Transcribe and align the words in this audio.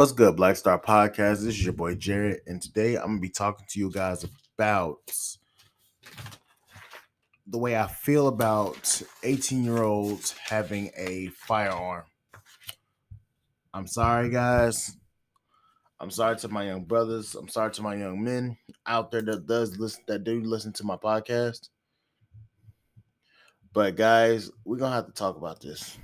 What's 0.00 0.12
good, 0.12 0.34
Black 0.34 0.56
Star 0.56 0.80
Podcast? 0.80 1.44
This 1.44 1.48
is 1.48 1.62
your 1.62 1.74
boy 1.74 1.94
Jared, 1.94 2.40
and 2.46 2.62
today 2.62 2.96
I'm 2.96 3.08
gonna 3.08 3.20
be 3.20 3.28
talking 3.28 3.66
to 3.68 3.78
you 3.78 3.90
guys 3.90 4.24
about 4.56 5.12
the 7.46 7.58
way 7.58 7.76
I 7.76 7.86
feel 7.86 8.28
about 8.28 9.02
18 9.24 9.62
year 9.62 9.82
olds 9.82 10.34
having 10.42 10.90
a 10.96 11.26
firearm. 11.46 12.04
I'm 13.74 13.86
sorry, 13.86 14.30
guys. 14.30 14.96
I'm 16.00 16.10
sorry 16.10 16.36
to 16.36 16.48
my 16.48 16.64
young 16.64 16.84
brothers. 16.84 17.34
I'm 17.34 17.50
sorry 17.50 17.70
to 17.72 17.82
my 17.82 17.94
young 17.94 18.24
men 18.24 18.56
out 18.86 19.10
there 19.10 19.20
that 19.20 19.46
does 19.46 19.76
listen 19.76 20.02
that 20.08 20.24
do 20.24 20.40
listen 20.40 20.72
to 20.72 20.84
my 20.84 20.96
podcast. 20.96 21.68
But 23.74 23.96
guys, 23.96 24.50
we're 24.64 24.78
gonna 24.78 24.94
have 24.94 25.08
to 25.08 25.12
talk 25.12 25.36
about 25.36 25.60
this 25.60 25.98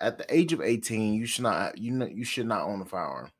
at 0.00 0.18
the 0.18 0.34
age 0.34 0.52
of 0.52 0.60
18, 0.60 1.14
you 1.14 1.26
should 1.26 1.44
not 1.44 1.78
you 1.78 1.92
know 1.92 2.06
you 2.06 2.24
should 2.24 2.46
not 2.46 2.62
own 2.62 2.80
a 2.80 2.84
firearm 2.84 3.30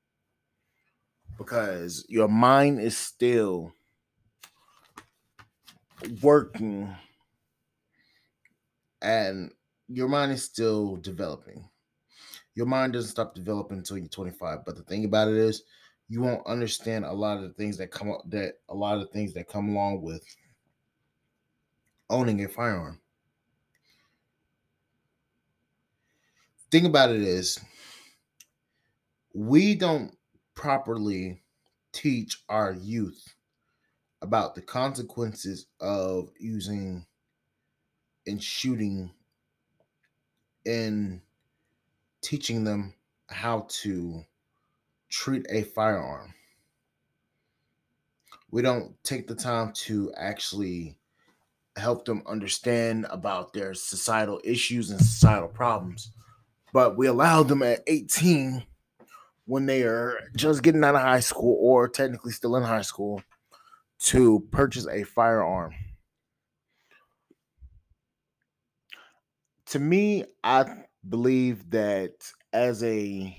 because 1.39 2.05
your 2.09 2.29
mind 2.29 2.81
is 2.81 2.97
still 2.97 3.73
working 6.23 6.95
and 9.03 9.53
your 9.89 10.09
mind 10.09 10.33
is 10.33 10.43
still 10.43 10.97
developing. 10.97 11.69
Your 12.55 12.67
mind 12.67 12.95
doesn't 12.95 13.11
stop 13.11 13.35
developing 13.35 13.79
until 13.79 13.99
you're 13.99 14.09
25. 14.09 14.65
But 14.65 14.77
the 14.77 14.83
thing 14.83 15.05
about 15.05 15.29
it 15.29 15.37
is, 15.37 15.63
you 16.09 16.23
won't 16.23 16.47
understand 16.47 17.05
a 17.05 17.13
lot 17.13 17.37
of 17.37 17.43
the 17.43 17.53
things 17.53 17.77
that 17.77 17.91
come 17.91 18.11
up 18.11 18.23
that 18.31 18.55
a 18.69 18.75
lot 18.75 18.95
of 18.95 19.01
the 19.01 19.13
things 19.13 19.35
that 19.35 19.49
come 19.49 19.69
along 19.71 20.03
with 20.03 20.25
owning 22.09 22.45
a 22.45 22.49
firearm. 22.49 23.01
Thing 26.77 26.85
about 26.85 27.11
it 27.11 27.23
is 27.23 27.59
we 29.33 29.75
don't 29.75 30.15
properly 30.55 31.43
teach 31.93 32.43
our 32.51 32.75
youth 32.75 33.35
about 34.21 34.55
the 34.55 34.61
consequences 34.61 35.69
of 35.81 36.29
using 36.39 37.07
and 38.27 38.43
shooting 38.43 39.11
and 40.67 41.23
teaching 42.21 42.63
them 42.63 42.93
how 43.29 43.67
to 43.71 44.23
treat 45.09 45.47
a 45.49 45.63
firearm. 45.63 46.35
We 48.51 48.61
don't 48.61 49.03
take 49.03 49.27
the 49.27 49.35
time 49.35 49.73
to 49.87 50.13
actually 50.15 50.99
help 51.79 52.05
them 52.05 52.23
understand 52.27 53.07
about 53.09 53.55
their 53.55 53.73
societal 53.73 54.43
issues 54.45 54.91
and 54.91 55.01
societal 55.01 55.49
problems 55.49 56.13
but 56.77 56.95
we 56.99 57.07
allowed 57.07 57.49
them 57.49 57.63
at 57.63 57.83
18 57.87 58.63
when 59.47 59.65
they 59.65 59.83
are 59.85 60.19
just 60.37 60.63
getting 60.63 60.85
out 60.85 60.95
of 60.95 61.01
high 61.01 61.21
school 61.21 61.57
or 61.59 61.89
technically 61.89 62.33
still 62.33 62.55
in 62.55 62.63
high 62.63 62.83
school 62.83 63.23
to 63.99 64.47
purchase 64.51 64.87
a 64.87 65.03
firearm. 65.03 65.73
To 69.69 69.79
me, 69.79 70.25
I 70.45 70.67
believe 71.09 71.71
that 71.71 72.13
as 72.53 72.85
a 72.85 73.35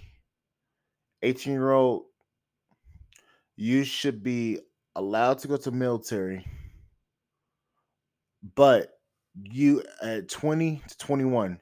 18 1.21 1.53
year 1.53 1.73
old, 1.73 2.05
you 3.55 3.83
should 3.83 4.23
be 4.23 4.61
allowed 4.95 5.37
to 5.37 5.47
go 5.47 5.57
to 5.57 5.69
military, 5.69 6.43
but 8.55 8.93
you 9.35 9.83
at 10.01 10.27
20 10.27 10.81
to 10.87 10.97
21, 10.97 11.59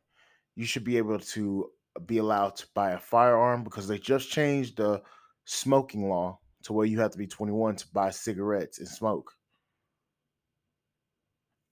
you 0.55 0.65
should 0.65 0.83
be 0.83 0.97
able 0.97 1.19
to 1.19 1.69
be 2.05 2.17
allowed 2.17 2.55
to 2.57 2.67
buy 2.73 2.91
a 2.91 2.99
firearm 2.99 3.63
because 3.63 3.87
they 3.87 3.97
just 3.97 4.29
changed 4.29 4.77
the 4.77 5.01
smoking 5.45 6.09
law 6.09 6.39
to 6.63 6.73
where 6.73 6.85
you 6.85 6.99
have 6.99 7.11
to 7.11 7.17
be 7.17 7.27
21 7.27 7.75
to 7.75 7.87
buy 7.93 8.09
cigarettes 8.09 8.79
and 8.79 8.87
smoke. 8.87 9.33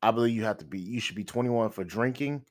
I 0.02 0.12
believe 0.12 0.36
you 0.36 0.44
have 0.44 0.58
to 0.58 0.66
be 0.66 0.80
you 0.80 1.00
should 1.00 1.16
be 1.16 1.24
21 1.24 1.70
for 1.70 1.84
drinking, 1.84 2.46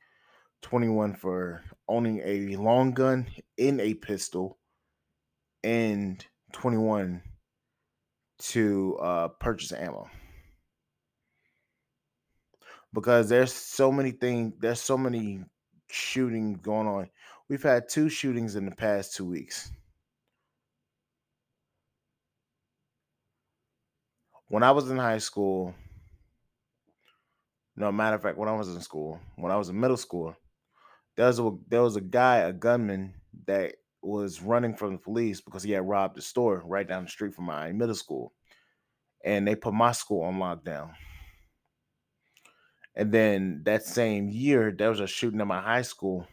21 0.63 1.15
for 1.15 1.63
owning 1.87 2.21
a 2.25 2.57
long 2.57 2.93
gun 2.93 3.29
in 3.59 3.79
a 3.79 3.95
pistol, 3.95 4.59
and 5.63 6.25
21 6.53 7.23
to 8.39 8.99
uh, 9.01 9.29
purchase 9.29 9.73
ammo. 9.73 10.09
Because 12.95 13.29
there's 13.29 13.53
so 13.53 13.93
many 13.93 14.11
things, 14.11 14.55
there's 14.59 14.81
so 14.81 14.99
many 14.99 15.45
shooting 15.93 16.55
going 16.55 16.87
on. 16.87 17.11
We've 17.49 17.63
had 17.63 17.89
two 17.89 18.09
shootings 18.09 18.57
in 18.57 18.65
the 18.65 18.75
past 18.75 19.15
two 19.15 19.27
weeks. 19.27 19.71
When 24.49 24.63
I 24.63 24.71
was 24.71 24.91
in 24.91 24.99
high 24.99 25.19
school, 25.19 25.75
no 27.77 27.91
matter 27.91 28.17
of 28.17 28.23
fact, 28.23 28.39
when 28.39 28.49
I 28.49 28.57
was 28.57 28.75
in 28.75 28.81
school, 28.81 29.19
when 29.37 29.53
I 29.53 29.57
was 29.57 29.69
in 29.69 29.81
middle 29.81 29.97
school, 29.97 30.37
there 31.17 31.27
was 31.27 31.39
a 31.39 31.51
there 31.69 31.83
was 31.83 31.97
a 31.97 32.01
guy, 32.01 32.39
a 32.39 32.53
gunman 32.53 33.15
that 33.47 33.75
was 34.03 34.43
running 34.43 34.75
from 34.75 34.93
the 34.93 34.99
police 34.99 35.41
because 35.41 35.63
he 35.63 35.73
had 35.73 35.89
robbed 35.89 36.19
a 36.19 36.23
store 36.23 36.63
right 36.67 36.87
down 36.87 37.05
the 37.05 37.11
street 37.11 37.35
from 37.35 37.47
my 37.47 37.73
middle 37.73 37.95
school, 37.95 38.33
and 39.25 39.47
they 39.47 39.55
put 39.55 39.73
my 39.75 39.93
school 39.93 40.23
on 40.23 40.39
lockdown. 40.39 40.93
And 42.95 43.13
then 43.13 43.63
that 43.65 43.85
same 43.85 44.29
year, 44.29 44.75
there 44.77 44.91
was 44.91 45.01
a 45.01 45.07
shooting 45.07 45.41
at 45.41 45.47
my 45.47 45.61
high 45.63 45.83
school. 45.83 46.27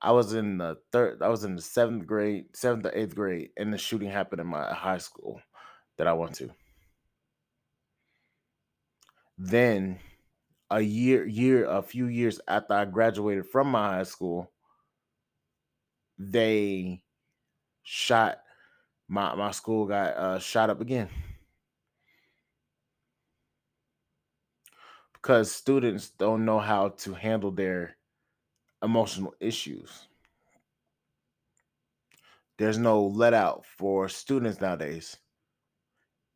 I 0.00 0.12
was 0.12 0.32
in 0.32 0.58
the 0.58 0.78
third, 0.90 1.22
I 1.22 1.28
was 1.28 1.44
in 1.44 1.56
the 1.56 1.62
seventh 1.62 2.06
grade, 2.06 2.56
seventh 2.56 2.86
or 2.86 2.92
eighth 2.92 3.14
grade, 3.14 3.50
and 3.56 3.72
the 3.72 3.78
shooting 3.78 4.10
happened 4.10 4.40
in 4.40 4.46
my 4.46 4.72
high 4.72 4.98
school 4.98 5.40
that 5.96 6.06
I 6.06 6.12
went 6.12 6.34
to. 6.36 6.50
Then 9.38 10.00
a 10.70 10.80
year, 10.80 11.24
year, 11.26 11.66
a 11.66 11.82
few 11.82 12.06
years 12.06 12.40
after 12.48 12.74
I 12.74 12.84
graduated 12.84 13.46
from 13.46 13.68
my 13.70 13.96
high 13.96 14.02
school, 14.04 14.50
they 16.18 17.02
shot 17.82 18.38
my 19.08 19.34
my 19.34 19.50
school 19.50 19.86
got 19.86 20.16
uh, 20.16 20.38
shot 20.38 20.70
up 20.70 20.80
again. 20.80 21.08
Because 25.22 25.52
students 25.52 26.10
don't 26.10 26.44
know 26.44 26.58
how 26.58 26.88
to 26.88 27.14
handle 27.14 27.52
their 27.52 27.96
emotional 28.82 29.32
issues. 29.38 30.08
There's 32.58 32.78
no 32.78 33.04
let 33.06 33.32
out 33.32 33.64
for 33.64 34.08
students 34.08 34.60
nowadays. 34.60 35.16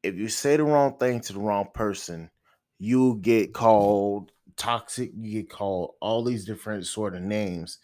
If 0.03 0.15
you 0.15 0.29
say 0.29 0.57
the 0.57 0.63
wrong 0.65 0.99
thing 0.99 1.21
to 1.23 1.33
the 1.33 1.41
wrong 1.41 1.69
person, 1.75 2.31
you 2.79 3.19
get 3.21 3.53
called 3.53 4.31
toxic, 4.57 5.11
you 5.17 5.43
get 5.43 5.51
called 5.51 5.95
all 6.01 6.23
these 6.23 6.45
different 6.45 6.87
sort 6.87 7.17
of 7.17 7.23
names 7.23 7.79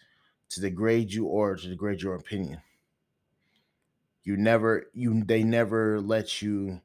to 0.49 0.61
degrade 0.61 1.11
you 1.11 1.25
or 1.25 1.55
to 1.55 1.67
degrade 1.67 2.01
your 2.01 2.15
opinion. 2.15 2.61
You 4.23 4.37
never 4.37 4.85
you 4.93 5.21
they 5.25 5.43
never 5.43 5.99
let 5.99 6.41
you 6.41 6.79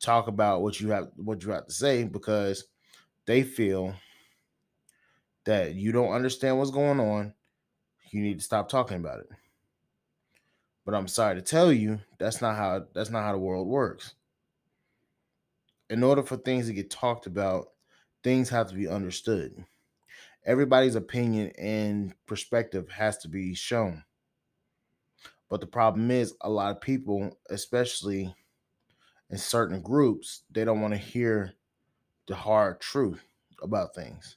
talk 0.00 0.26
about 0.26 0.62
what 0.62 0.80
you 0.80 0.90
have 0.90 1.12
what 1.16 1.44
you 1.44 1.52
have 1.52 1.66
to 1.66 1.72
say 1.72 2.02
because 2.02 2.64
they 3.26 3.42
feel 3.42 3.94
that 5.44 5.74
you 5.74 5.92
don't 5.92 6.12
understand 6.12 6.58
what's 6.58 6.70
going 6.70 7.00
on, 7.00 7.34
you 8.10 8.20
need 8.22 8.38
to 8.38 8.44
stop 8.44 8.68
talking 8.68 8.96
about 8.96 9.20
it. 9.20 9.28
But 10.84 10.94
I'm 10.94 11.08
sorry 11.08 11.34
to 11.36 11.42
tell 11.42 11.72
you, 11.72 12.00
that's 12.18 12.40
not 12.42 12.56
how 12.56 12.86
that's 12.94 13.10
not 13.10 13.24
how 13.24 13.32
the 13.32 13.38
world 13.38 13.66
works. 13.66 14.14
In 15.90 16.02
order 16.02 16.22
for 16.22 16.36
things 16.36 16.66
to 16.66 16.72
get 16.72 16.90
talked 16.90 17.26
about, 17.26 17.68
things 18.22 18.48
have 18.50 18.68
to 18.68 18.74
be 18.74 18.88
understood. 18.88 19.64
Everybody's 20.46 20.94
opinion 20.94 21.52
and 21.58 22.14
perspective 22.26 22.88
has 22.90 23.18
to 23.18 23.28
be 23.28 23.54
shown. 23.54 24.04
But 25.48 25.60
the 25.60 25.66
problem 25.66 26.10
is 26.10 26.34
a 26.40 26.50
lot 26.50 26.70
of 26.70 26.80
people, 26.80 27.38
especially 27.48 28.34
in 29.30 29.38
certain 29.38 29.80
groups, 29.80 30.42
they 30.50 30.64
don't 30.64 30.80
want 30.80 30.92
to 30.92 30.98
hear 30.98 31.54
the 32.26 32.34
hard 32.34 32.80
truth 32.80 33.24
about 33.62 33.94
things. 33.94 34.36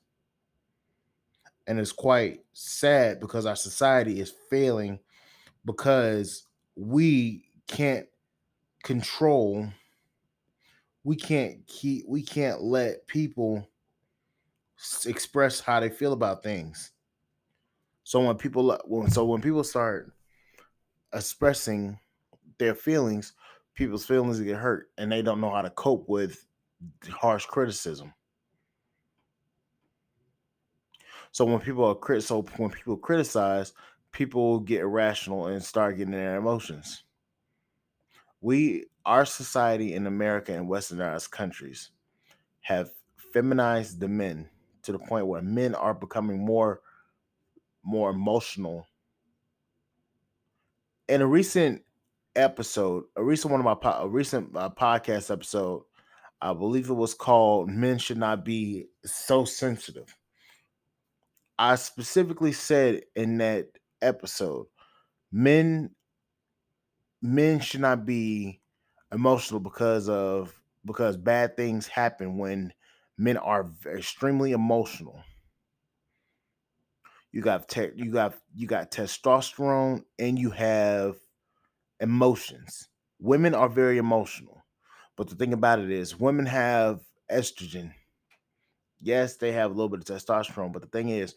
And 1.67 1.79
it's 1.79 1.91
quite 1.91 2.39
sad 2.53 3.19
because 3.19 3.45
our 3.45 3.55
society 3.55 4.19
is 4.21 4.33
failing 4.49 4.99
because 5.65 6.47
we 6.75 7.49
can't 7.67 8.07
control 8.83 9.67
we 11.03 11.15
can't 11.15 11.65
keep 11.67 12.05
we 12.07 12.21
can't 12.21 12.61
let 12.61 13.05
people 13.07 13.67
express 15.05 15.59
how 15.59 15.79
they 15.79 15.89
feel 15.89 16.13
about 16.13 16.43
things 16.43 16.91
so 18.03 18.21
when 18.21 18.37
people 18.37 18.77
when 18.85 19.09
so 19.09 19.25
when 19.25 19.41
people 19.41 19.63
start 19.63 20.13
expressing 21.13 21.99
their 22.59 22.75
feelings 22.75 23.33
people's 23.73 24.05
feelings 24.05 24.39
get 24.39 24.57
hurt 24.57 24.89
and 24.97 25.11
they 25.11 25.21
don't 25.21 25.41
know 25.41 25.49
how 25.49 25.61
to 25.61 25.69
cope 25.71 26.07
with 26.07 26.46
harsh 27.09 27.45
criticism 27.45 28.13
So 31.31 31.45
when 31.45 31.59
people 31.59 31.85
are 31.85 31.95
crit, 31.95 32.23
so 32.23 32.41
when 32.57 32.71
people 32.71 32.97
criticize, 32.97 33.73
people 34.11 34.59
get 34.59 34.81
irrational 34.81 35.45
and 35.47 35.63
start 35.63 35.97
getting 35.97 36.11
their 36.11 36.35
emotions. 36.35 37.03
We, 38.41 38.85
our 39.05 39.25
society 39.25 39.93
in 39.93 40.07
America 40.07 40.53
and 40.53 40.67
Westernized 40.67 41.31
countries, 41.31 41.91
have 42.61 42.89
feminized 43.33 43.99
the 43.99 44.07
men 44.07 44.49
to 44.81 44.91
the 44.91 44.99
point 44.99 45.27
where 45.27 45.41
men 45.43 45.75
are 45.75 45.93
becoming 45.93 46.43
more, 46.43 46.81
more 47.83 48.09
emotional. 48.09 48.87
In 51.07 51.21
a 51.21 51.27
recent 51.27 51.83
episode, 52.35 53.05
a 53.15 53.23
recent 53.23 53.51
one 53.51 53.61
of 53.61 53.65
my 53.65 53.75
po- 53.75 54.03
a 54.03 54.07
recent 54.07 54.55
uh, 54.55 54.69
podcast 54.69 55.31
episode, 55.31 55.83
I 56.41 56.53
believe 56.53 56.89
it 56.89 56.93
was 56.93 57.13
called 57.13 57.69
"Men 57.69 57.97
Should 57.99 58.17
Not 58.17 58.45
Be 58.45 58.87
So 59.05 59.45
Sensitive." 59.45 60.15
I 61.59 61.75
specifically 61.75 62.51
said 62.51 63.03
in 63.15 63.37
that 63.39 63.77
episode, 64.01 64.67
men 65.31 65.95
men 67.21 67.59
should 67.59 67.81
not 67.81 68.05
be 68.05 68.61
emotional 69.11 69.59
because 69.59 70.09
of 70.09 70.61
because 70.85 71.17
bad 71.17 71.57
things 71.57 71.87
happen 71.87 72.37
when 72.37 72.73
men 73.17 73.37
are 73.37 73.69
extremely 73.85 74.51
emotional. 74.51 75.23
You 77.31 77.41
got 77.41 77.67
te- 77.69 77.91
you 77.95 78.11
got 78.11 78.35
you 78.53 78.67
got 78.67 78.91
testosterone 78.91 80.05
and 80.17 80.39
you 80.39 80.51
have 80.51 81.17
emotions. 82.01 82.89
Women 83.19 83.55
are 83.55 83.69
very 83.69 83.97
emotional. 83.99 84.63
But 85.17 85.29
the 85.29 85.35
thing 85.35 85.51
about 85.51 85.79
it 85.79 85.91
is 85.91 86.17
women 86.17 86.45
have 86.45 87.01
estrogen. 87.29 87.93
Yes, 89.01 89.35
they 89.35 89.51
have 89.51 89.71
a 89.71 89.73
little 89.73 89.89
bit 89.89 89.99
of 89.99 90.05
testosterone, 90.05 90.71
but 90.71 90.83
the 90.83 90.87
thing 90.87 91.09
is 91.09 91.35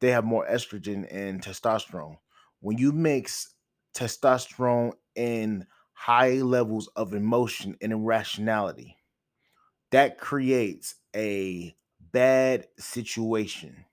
they 0.00 0.10
have 0.10 0.24
more 0.24 0.46
estrogen 0.46 1.06
and 1.10 1.40
testosterone. 1.40 2.18
When 2.60 2.76
you 2.76 2.92
mix 2.92 3.54
testosterone 3.94 4.92
and 5.16 5.66
high 5.92 6.34
levels 6.42 6.88
of 6.96 7.14
emotion 7.14 7.76
and 7.80 7.92
irrationality, 7.92 8.96
that 9.90 10.18
creates 10.18 10.96
a 11.14 11.74
bad 12.00 12.66
situation. 12.78 13.84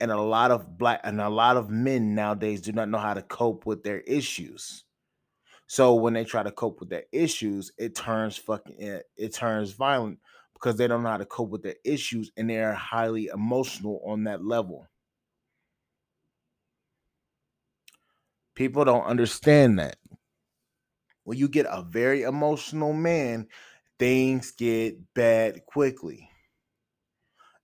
And 0.00 0.10
a 0.10 0.20
lot 0.20 0.50
of 0.50 0.78
black 0.78 1.00
and 1.04 1.20
a 1.20 1.28
lot 1.28 1.56
of 1.56 1.70
men 1.70 2.14
nowadays 2.14 2.60
do 2.60 2.72
not 2.72 2.88
know 2.88 2.98
how 2.98 3.14
to 3.14 3.22
cope 3.22 3.66
with 3.66 3.82
their 3.82 4.00
issues. 4.00 4.84
So 5.68 5.94
when 5.94 6.14
they 6.14 6.24
try 6.24 6.42
to 6.42 6.50
cope 6.50 6.80
with 6.80 6.88
their 6.88 7.04
issues, 7.12 7.72
it 7.76 7.94
turns 7.94 8.38
fucking 8.38 8.80
it, 8.80 9.04
it 9.18 9.34
turns 9.34 9.72
violent 9.72 10.18
because 10.54 10.76
they 10.76 10.88
don't 10.88 11.02
know 11.02 11.10
how 11.10 11.18
to 11.18 11.26
cope 11.26 11.50
with 11.50 11.62
their 11.62 11.76
issues 11.84 12.32
and 12.38 12.48
they're 12.48 12.72
highly 12.72 13.26
emotional 13.26 14.00
on 14.04 14.24
that 14.24 14.42
level. 14.42 14.88
People 18.54 18.86
don't 18.86 19.04
understand 19.04 19.78
that. 19.78 19.98
When 21.24 21.36
you 21.36 21.48
get 21.48 21.66
a 21.68 21.82
very 21.82 22.22
emotional 22.22 22.94
man, 22.94 23.46
things 23.98 24.52
get 24.52 24.96
bad 25.12 25.66
quickly. 25.66 26.30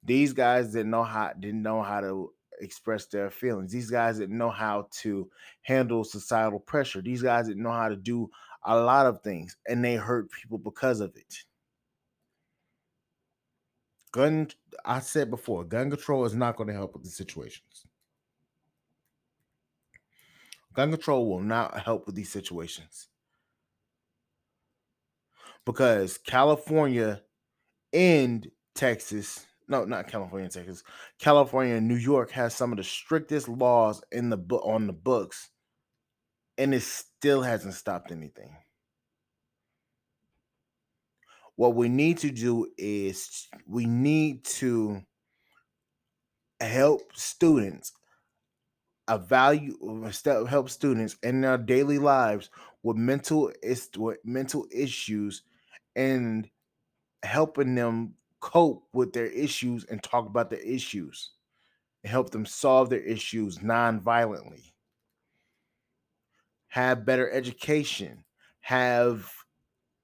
These 0.02 0.34
guys 0.34 0.72
didn't 0.72 0.90
know 0.90 1.04
how 1.04 1.32
didn't 1.32 1.62
know 1.62 1.82
how 1.82 2.02
to 2.02 2.33
express 2.60 3.06
their 3.06 3.30
feelings. 3.30 3.72
These 3.72 3.90
guys 3.90 4.18
didn't 4.18 4.38
know 4.38 4.50
how 4.50 4.88
to 5.02 5.28
handle 5.62 6.04
societal 6.04 6.60
pressure. 6.60 7.02
These 7.02 7.22
guys 7.22 7.48
didn't 7.48 7.62
know 7.62 7.72
how 7.72 7.88
to 7.88 7.96
do 7.96 8.30
a 8.64 8.76
lot 8.76 9.06
of 9.06 9.20
things, 9.22 9.56
and 9.68 9.84
they 9.84 9.96
hurt 9.96 10.30
people 10.30 10.58
because 10.58 11.00
of 11.00 11.14
it. 11.16 11.44
Gun, 14.12 14.48
I 14.84 15.00
said 15.00 15.30
before, 15.30 15.64
gun 15.64 15.90
control 15.90 16.24
is 16.24 16.34
not 16.34 16.56
going 16.56 16.68
to 16.68 16.74
help 16.74 16.94
with 16.94 17.02
the 17.02 17.10
situations. 17.10 17.86
Gun 20.72 20.90
control 20.90 21.28
will 21.28 21.40
not 21.40 21.78
help 21.80 22.06
with 22.06 22.14
these 22.14 22.30
situations 22.30 23.08
because 25.64 26.18
California 26.18 27.22
and 27.92 28.50
Texas, 28.74 29.46
no, 29.68 29.84
not 29.84 30.08
California 30.08 30.44
and 30.44 30.52
Texas, 30.52 30.82
California 31.18 31.74
and 31.74 31.88
New 31.88 31.96
York 31.96 32.30
has 32.32 32.54
some 32.54 32.72
of 32.72 32.78
the 32.78 32.84
strictest 32.84 33.48
laws 33.48 34.02
in 34.12 34.30
the 34.30 34.36
book 34.36 34.62
on 34.64 34.86
the 34.86 34.92
books, 34.92 35.50
and 36.58 36.74
it 36.74 36.82
still 36.82 37.42
hasn't 37.42 37.74
stopped 37.74 38.12
anything. 38.12 38.56
What 41.56 41.74
we 41.74 41.88
need 41.88 42.18
to 42.18 42.30
do 42.30 42.68
is 42.76 43.48
we 43.66 43.86
need 43.86 44.44
to 44.44 45.02
help 46.60 47.02
students 47.14 47.92
evaluate 49.08 50.48
help 50.48 50.70
students 50.70 51.16
in 51.22 51.42
their 51.42 51.58
daily 51.58 51.98
lives 51.98 52.48
with 52.82 52.96
mental 52.96 53.52
with 53.98 54.18
mental 54.24 54.66
issues 54.72 55.42
and 55.94 56.48
helping 57.22 57.74
them 57.74 58.14
cope 58.44 58.84
with 58.92 59.14
their 59.14 59.28
issues 59.28 59.84
and 59.84 60.02
talk 60.02 60.26
about 60.26 60.50
their 60.50 60.60
issues 60.60 61.30
and 62.02 62.10
help 62.10 62.28
them 62.28 62.44
solve 62.44 62.90
their 62.90 63.00
issues 63.00 63.62
non-violently. 63.62 64.74
Have 66.68 67.06
better 67.06 67.30
education. 67.30 68.22
Have 68.60 69.32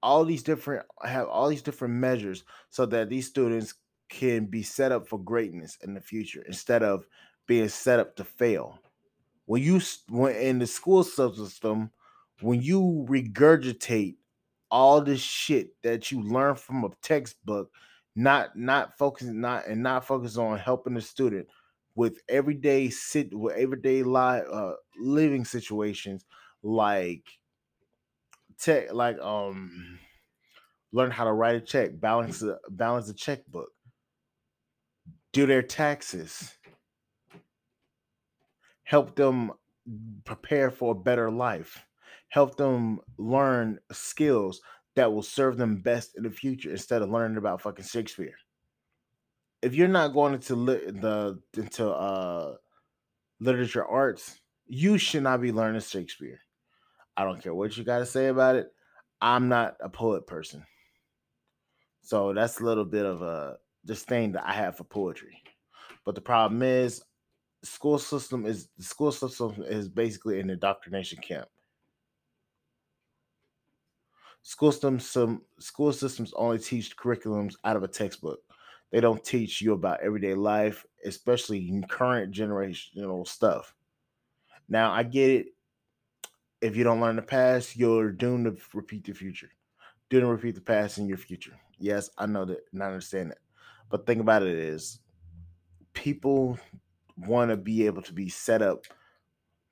all 0.03 0.25
these 0.25 0.43
different 0.43 0.87
have 1.05 1.29
all 1.29 1.49
these 1.49 1.61
different 1.61 1.93
measures 1.93 2.45
so 2.71 2.87
that 2.87 3.11
these 3.11 3.27
students 3.27 3.75
can 4.09 4.47
be 4.47 4.63
set 4.63 4.91
up 4.91 5.07
for 5.07 5.19
greatness 5.19 5.77
in 5.83 5.93
the 5.93 6.01
future 6.01 6.43
instead 6.47 6.83
of 6.83 7.05
being 7.47 7.69
set 7.69 8.01
up 8.01 8.17
to 8.17 8.25
fail. 8.25 8.79
When 9.45 9.63
you 9.63 9.83
when 10.09 10.35
in 10.35 10.59
the 10.59 10.67
school 10.67 11.05
system 11.05 11.91
when 12.41 12.63
you 12.63 13.07
regurgitate 13.07 14.17
all 14.71 15.03
this 15.03 15.21
shit 15.21 15.75
that 15.83 16.11
you 16.11 16.23
learn 16.23 16.55
from 16.55 16.85
a 16.85 16.91
textbook 17.03 17.71
not 18.15 18.57
not 18.57 18.97
focusing 18.97 19.41
not 19.41 19.67
and 19.67 19.83
not 19.83 20.07
focus 20.07 20.37
on 20.37 20.59
helping 20.59 20.95
the 20.95 21.01
student 21.01 21.49
with 21.95 22.21
everyday 22.29 22.89
sit 22.91 23.33
with 23.33 23.57
everyday 23.57 24.03
life 24.03 24.45
uh, 24.53 24.73
living 24.99 25.45
situations 25.45 26.25
like 26.63 27.25
tech 28.59 28.93
like 28.93 29.19
um 29.21 29.99
learn 30.93 31.11
how 31.11 31.25
to 31.25 31.33
write 31.33 31.57
a 31.57 31.61
check 31.61 31.99
balance 31.99 32.43
a 32.43 32.59
balance 32.71 33.09
a 33.09 33.15
checkbook 33.15 33.71
do 35.33 35.47
their 35.47 35.63
taxes 35.63 36.59
help 38.85 39.15
them 39.15 39.53
prepare 40.25 40.71
for 40.71 40.93
a 40.93 40.99
better 40.99 41.31
life, 41.31 41.87
help 42.29 42.57
them 42.57 42.99
learn 43.19 43.79
skills 43.93 44.61
that 44.97 45.13
will 45.13 45.23
serve 45.23 45.57
them 45.57 45.77
best 45.83 46.17
in 46.17 46.25
the 46.25 46.31
future 46.31 46.71
instead 46.71 47.03
of 47.03 47.11
learning 47.11 47.37
about 47.37 47.63
fucking 47.63 47.85
Shakespeare. 47.85 48.35
If 49.63 49.75
you're 49.75 49.89
not 49.89 50.15
going 50.15 50.35
into 50.35 50.57
li- 50.57 50.91
the 50.91 51.41
into 51.57 51.91
uh 51.91 52.57
literature 53.41 53.85
arts, 53.85 54.41
you 54.67 54.99
should 54.99 55.23
not 55.23 55.41
be 55.41 55.53
learning 55.53 55.81
Shakespeare. 55.81 56.41
I 57.17 57.25
don't 57.25 57.43
care 57.43 57.55
what 57.55 57.77
you 57.77 57.85
got 57.85 57.99
to 57.99 58.07
say 58.07 58.29
about 58.29 58.57
it. 58.57 58.69
I'm 59.21 59.49
not 59.49 59.77
a 59.81 59.89
poet 59.89 60.27
person. 60.27 60.65
So 62.03 62.33
that's 62.33 62.61
a 62.61 62.65
little 62.65 62.85
bit 62.85 63.05
of 63.05 63.23
a 63.23 63.59
disdain 63.85 64.33
that 64.33 64.47
I 64.47 64.53
have 64.53 64.77
for 64.77 64.85
poetry. 64.85 65.43
But 66.05 66.15
the 66.15 66.21
problem 66.21 66.63
is 66.63 67.03
school 67.63 67.99
system 67.99 68.47
is 68.47 68.69
the 68.79 68.85
school 68.85 69.13
system 69.13 69.63
is 69.67 69.89
basically 69.89 70.41
an 70.41 70.51
indoctrination 70.51 71.21
camp. 71.21 71.49
School 74.43 74.73
systems 74.73 75.07
some 75.07 75.43
school 75.59 75.93
systems 75.93 76.33
only 76.35 76.59
teach 76.59 76.97
curriculums 76.97 77.55
out 77.65 77.77
of 77.77 77.83
a 77.83 77.89
textbook. 77.89 78.41
They 78.91 79.01
don't 79.01 79.23
teach 79.23 79.61
you 79.61 79.73
about 79.73 80.01
everyday 80.01 80.35
life, 80.35 80.85
especially 81.05 81.83
current 81.89 82.35
generational 82.35 83.27
stuff. 83.27 83.75
Now 84.69 84.93
I 84.93 85.03
get 85.03 85.31
it. 85.31 85.47
If 86.61 86.77
you 86.77 86.85
don't 86.85 87.01
learn 87.01 87.17
the 87.17 87.23
past, 87.23 87.77
you're 87.77 88.13
doomed 88.13 88.45
to 88.45 88.57
repeat 88.75 89.05
the 89.05 89.13
future. 89.13 89.51
Doomed 90.09 90.25
to 90.25 90.27
repeat 90.29 90.55
the 90.55 90.61
past 90.61 90.99
in 90.99 91.07
your 91.07 91.17
future. 91.17 91.59
Yes, 91.79 92.11
I 92.19 92.27
know 92.27 92.45
that, 92.45 92.61
and 92.73 92.83
I 92.83 92.87
understand 92.87 93.31
that. 93.31 93.39
But 93.89 94.07
think 94.07 94.21
about 94.21 94.43
it 94.43 94.59
is 94.59 95.01
people 95.95 96.59
want 97.17 97.51
to 97.51 97.57
be 97.57 97.87
able 97.87 98.03
to 98.03 98.13
be 98.13 98.29
set 98.29 98.63
up 98.63 98.85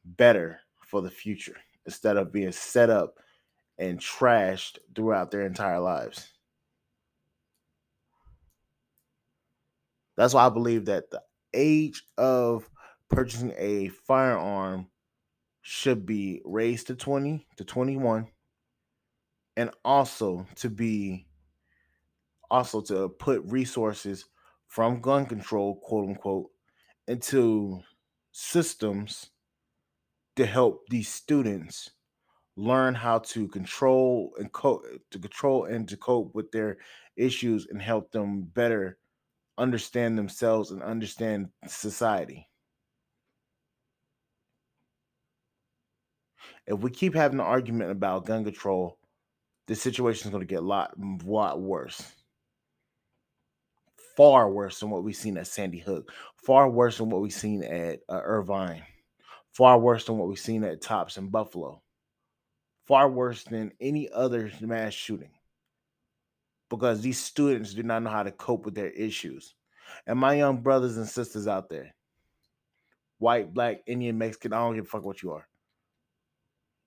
better 0.04 0.60
for 0.80 1.02
the 1.02 1.10
future 1.10 1.56
instead 1.86 2.16
of 2.16 2.32
being 2.32 2.52
set 2.52 2.90
up 2.90 3.18
and 3.78 4.00
trashed 4.00 4.78
throughout 4.94 5.30
their 5.30 5.46
entire 5.46 5.80
lives. 5.80 6.32
That's 10.16 10.34
why 10.34 10.46
I 10.46 10.48
believe 10.48 10.86
that 10.86 11.10
the 11.10 11.22
age 11.54 12.02
of 12.16 12.68
purchasing 13.08 13.54
a 13.56 13.88
firearm 13.88 14.88
should 15.62 16.04
be 16.06 16.42
raised 16.44 16.88
to 16.88 16.94
20 16.94 17.46
to 17.56 17.64
21 17.64 18.26
and 19.56 19.70
also 19.84 20.46
to 20.56 20.70
be 20.70 21.26
also 22.50 22.80
to 22.80 23.08
put 23.08 23.42
resources 23.44 24.24
from 24.66 25.00
gun 25.00 25.26
control, 25.26 25.76
quote 25.80 26.08
unquote, 26.08 26.50
into 27.06 27.80
systems 28.32 29.30
to 30.36 30.46
help 30.46 30.86
these 30.88 31.08
students 31.08 31.90
learn 32.58 32.92
how 32.92 33.20
to 33.20 33.46
control 33.46 34.32
and 34.38 34.52
cope 34.52 34.84
to 35.12 35.18
control 35.20 35.66
and 35.66 35.88
to 35.88 35.96
cope 35.96 36.34
with 36.34 36.50
their 36.50 36.76
issues 37.16 37.68
and 37.70 37.80
help 37.80 38.10
them 38.10 38.42
better 38.42 38.98
understand 39.58 40.18
themselves 40.18 40.72
and 40.72 40.82
understand 40.82 41.48
society. 41.68 42.48
If 46.66 46.80
we 46.80 46.90
keep 46.90 47.14
having 47.14 47.38
an 47.38 47.46
argument 47.46 47.92
about 47.92 48.26
gun 48.26 48.42
control, 48.42 48.98
the 49.68 49.76
situation 49.76 50.26
is 50.26 50.32
going 50.32 50.46
to 50.46 50.52
get 50.52 50.58
a 50.58 50.66
lot, 50.66 50.94
lot 51.24 51.60
worse. 51.60 52.02
Far 54.16 54.50
worse 54.50 54.80
than 54.80 54.90
what 54.90 55.04
we've 55.04 55.14
seen 55.14 55.38
at 55.38 55.46
Sandy 55.46 55.78
Hook. 55.78 56.10
Far 56.44 56.68
worse 56.68 56.98
than 56.98 57.08
what 57.08 57.22
we've 57.22 57.32
seen 57.32 57.62
at 57.62 58.00
uh, 58.08 58.20
Irvine. 58.24 58.82
Far 59.52 59.78
worse 59.78 60.06
than 60.06 60.18
what 60.18 60.28
we've 60.28 60.40
seen 60.40 60.64
at 60.64 60.80
Tops 60.80 61.18
and 61.18 61.30
Buffalo. 61.30 61.82
Far 62.88 63.10
worse 63.10 63.44
than 63.44 63.72
any 63.80 64.08
other 64.10 64.50
mass 64.60 64.94
shooting. 64.94 65.30
Because 66.70 67.02
these 67.02 67.18
students 67.18 67.74
do 67.74 67.82
not 67.82 68.02
know 68.02 68.10
how 68.10 68.22
to 68.22 68.32
cope 68.32 68.64
with 68.64 68.74
their 68.74 68.90
issues. 68.90 69.54
And 70.06 70.18
my 70.18 70.34
young 70.34 70.62
brothers 70.62 70.96
and 70.96 71.06
sisters 71.06 71.46
out 71.46 71.68
there, 71.68 71.94
white, 73.18 73.52
black, 73.52 73.82
Indian, 73.86 74.16
Mexican, 74.16 74.54
I 74.54 74.58
don't 74.58 74.74
give 74.74 74.84
a 74.84 74.88
fuck 74.88 75.04
what 75.04 75.22
you 75.22 75.32
are. 75.32 75.46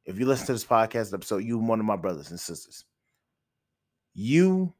If 0.06 0.20
you 0.20 0.26
listen 0.26 0.48
to 0.48 0.54
this 0.54 0.66
podcast 0.66 1.14
episode, 1.14 1.44
you 1.44 1.60
one 1.60 1.80
of 1.80 1.86
my 1.86 1.96
brothers 1.96 2.32
and 2.32 2.40
sisters. 2.40 2.84
You 4.14 4.74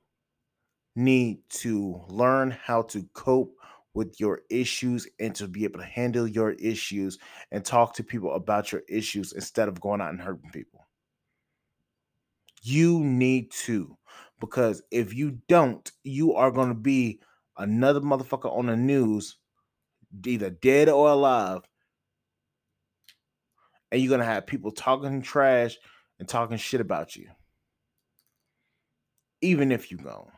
need 0.96 1.40
to 1.50 2.02
learn 2.10 2.52
how 2.52 2.82
to 2.84 3.04
cope 3.14 3.56
with 3.94 4.20
your 4.20 4.42
issues 4.50 5.08
and 5.20 5.36
to 5.36 5.48
be 5.48 5.64
able 5.66 5.80
to 5.80 5.86
handle 5.86 6.28
your 6.28 6.52
issues 6.54 7.20
and 7.52 7.64
talk 7.64 7.94
to 7.96 8.04
people 8.04 8.34
about 8.34 8.72
your 8.72 8.82
issues 8.90 9.34
instead 9.34 9.68
of 9.68 9.82
going 9.82 10.02
out 10.02 10.10
and 10.10 10.22
hurting 10.22 10.50
people. 10.52 10.81
You 12.62 13.00
need 13.00 13.52
to, 13.66 13.98
because 14.40 14.84
if 14.92 15.16
you 15.16 15.40
don't, 15.48 15.92
you 16.04 16.36
are 16.36 16.52
going 16.52 16.70
to 16.70 16.76
be 16.76 17.20
another 17.58 18.02
motherfucker 18.02 18.56
on 18.56 18.68
the 18.68 18.76
news, 18.78 19.38
either 20.26 20.50
dead 20.50 20.90
or 20.90 21.10
alive. 21.10 21.62
And 23.92 24.02
you're 24.02 24.10
going 24.10 24.20
to 24.20 24.26
have 24.26 24.48
people 24.48 24.72
talking 24.72 25.22
trash 25.22 25.78
and 26.20 26.28
talking 26.28 26.58
shit 26.58 26.82
about 26.82 27.16
you. 27.16 27.30
Even 29.42 29.72
if 29.72 29.92
you 29.92 29.98
go. 29.98 30.30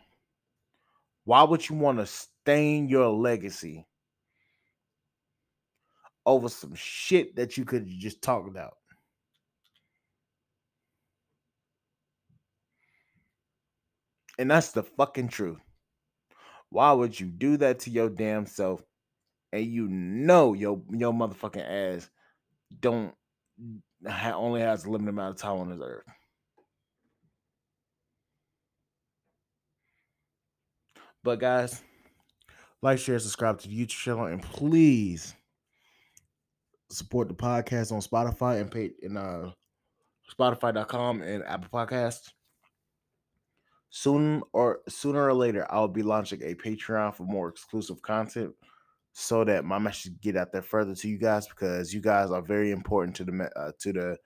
Why 1.26 1.44
would 1.44 1.68
you 1.68 1.76
want 1.76 2.00
to 2.00 2.06
stain 2.06 2.88
your 2.88 3.10
legacy 3.10 3.86
over 6.26 6.50
some 6.50 6.74
shit 6.74 7.36
that 7.36 7.58
you 7.58 7.66
could 7.66 7.88
just 7.88 8.22
talk 8.22 8.48
about? 8.48 8.78
And 14.38 14.50
that's 14.50 14.72
the 14.72 14.84
fucking 14.84 15.30
truth. 15.30 15.60
Why 16.70 16.92
would 16.92 17.20
you 17.20 17.28
do 17.28 17.58
that 17.58 17.80
to 17.80 17.92
your 17.92 18.10
damn 18.10 18.46
self? 18.46 18.82
And 19.52 19.66
you 19.66 19.88
know 19.88 20.54
your 20.54 20.82
your 20.92 21.14
motherfucking 21.14 21.64
ass 21.64 22.10
don't 22.80 23.14
ha- 24.08 24.34
only 24.36 24.62
has 24.62 24.86
a 24.86 24.90
limited 24.90 25.10
amount 25.10 25.36
of 25.36 25.42
time 25.42 25.60
on 25.60 25.70
this 25.70 25.80
earth. 25.84 26.06
But 31.24 31.40
guys, 31.40 31.82
like, 32.82 33.00
share, 33.00 33.20
subscribe 33.20 33.60
to 33.60 33.68
the 33.70 33.86
YouTube 33.86 33.90
channel, 33.92 34.26
and 34.26 34.42
please 34.42 35.34
support 36.90 37.28
the 37.28 37.34
podcast 37.34 37.92
on 37.92 38.02
Spotify 38.02 38.60
and 38.60 38.70
pay 38.70 38.92
in 39.02 39.16
uh 39.16 39.52
Spotify.com 40.38 41.22
and 41.22 41.44
Apple 41.44 41.70
Podcasts. 41.72 42.30
Soon 43.96 44.42
or 44.54 44.80
sooner 44.90 45.24
or 45.24 45.36
later, 45.36 45.68
I'll 45.70 45.88
be 45.88 46.02
launching 46.02 46.42
a 46.42 46.56
Patreon 46.56 47.14
for 47.14 47.26
more 47.26 47.48
exclusive 47.48 48.02
content 48.02 48.56
so 49.12 49.44
that 49.44 49.66
my 49.66 49.78
message 49.78 50.20
get 50.20 50.36
out 50.36 50.52
there 50.52 50.64
further 50.64 50.96
to 50.96 51.08
you 51.08 51.20
guys 51.20 51.48
because 51.48 51.94
you 51.94 52.02
guys 52.02 52.32
are 52.32 52.42
very 52.42 52.72
important 52.72 53.16
to 53.18 53.24
the 53.24 53.52
uh, 53.56 53.72
to 53.78 53.94
the 53.94 54.18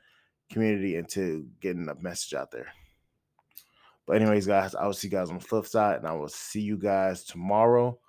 community 0.50 0.96
and 0.96 1.10
to 1.10 1.46
getting 1.60 1.86
the 1.86 1.96
message 1.96 2.34
out 2.34 2.50
there. 2.50 2.72
But 4.06 4.22
anyways, 4.22 4.48
guys, 4.48 4.74
I 4.74 4.86
will 4.86 4.94
see 4.94 5.08
you 5.10 5.12
guys 5.12 5.30
on 5.30 5.40
the 5.40 5.44
flip 5.44 5.66
side, 5.66 5.98
and 5.98 6.08
I 6.08 6.14
will 6.14 6.30
see 6.30 6.62
you 6.62 6.78
guys 6.78 7.26
tomorrow. 7.26 8.00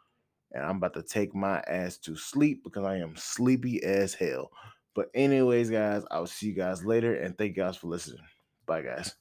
And 0.53 0.65
I'm 0.65 0.77
about 0.77 0.95
to 0.95 1.03
take 1.03 1.35
my 1.35 1.59
ass 1.67 1.99
to 1.99 2.15
sleep 2.15 2.63
because 2.63 2.85
I 2.85 2.99
am 2.99 3.17
sleepy 3.17 3.83
as 3.83 4.15
hell. 4.15 4.53
But 4.95 5.09
anyways, 5.13 5.71
guys, 5.71 6.05
I 6.09 6.21
will 6.21 6.29
see 6.29 6.47
you 6.47 6.55
guys 6.55 6.85
later, 6.85 7.17
and 7.17 7.37
thank 7.37 7.57
you 7.57 7.65
guys 7.65 7.77
for 7.77 7.89
listening. 7.89 8.23
Bye, 8.65 8.83
guys. 8.83 9.17